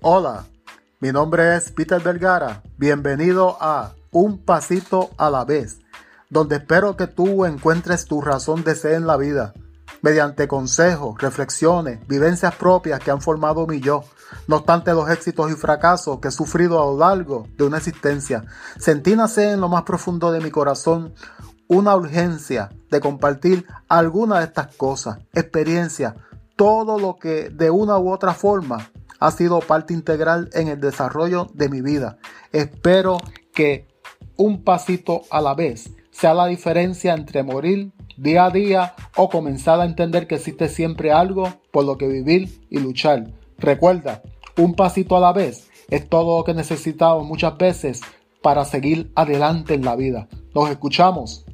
[0.00, 0.44] Hola,
[1.00, 2.62] mi nombre es Peter Vergara.
[2.76, 5.80] Bienvenido a Un Pasito a la vez,
[6.30, 9.54] donde espero que tú encuentres tu razón de ser en la vida,
[10.00, 14.04] mediante consejos, reflexiones, vivencias propias que han formado mi yo,
[14.46, 18.44] no obstante los éxitos y fracasos que he sufrido a lo largo de una existencia.
[18.78, 21.12] Sentí nacer en lo más profundo de mi corazón
[21.66, 26.14] una urgencia de compartir alguna de estas cosas, experiencias,
[26.54, 31.48] todo lo que de una u otra forma ha sido parte integral en el desarrollo
[31.54, 32.18] de mi vida.
[32.52, 33.18] Espero
[33.52, 33.86] que
[34.36, 39.80] un pasito a la vez sea la diferencia entre morir día a día o comenzar
[39.80, 43.30] a entender que existe siempre algo por lo que vivir y luchar.
[43.58, 44.22] Recuerda,
[44.56, 48.00] un pasito a la vez es todo lo que necesitamos muchas veces
[48.42, 50.28] para seguir adelante en la vida.
[50.54, 51.44] Nos escuchamos